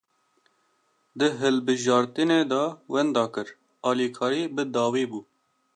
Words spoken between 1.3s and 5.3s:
hilbijartinê de wenda kir, alîkarî bi dawî bû